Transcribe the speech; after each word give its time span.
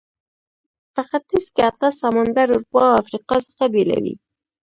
په 0.93 1.01
ختیځ 1.09 1.45
کې 1.53 1.61
اطلس 1.69 1.93
سمندر 2.03 2.47
اروپا 2.51 2.83
او 2.91 2.99
افریقا 3.01 3.37
څخه 3.47 3.65
بیلوي. 3.73 4.15